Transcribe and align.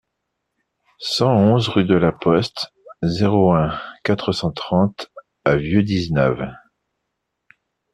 cent 0.97 1.29
onze 1.31 1.67
rue 1.67 1.85
de 1.85 1.93
la 1.93 2.11
Poste, 2.11 2.73
zéro 3.03 3.53
un, 3.53 3.79
quatre 4.03 4.31
cent 4.31 4.49
trente 4.51 5.11
à 5.45 5.57
Vieu-d'Izenave 5.57 6.55